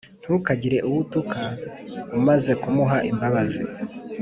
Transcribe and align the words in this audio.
ntukagire 0.23 0.77
uwo 0.87 0.97
utuka, 1.03 1.39
umaze 2.17 2.51
kumuha 2.61 2.97
imbabazi 3.11 3.61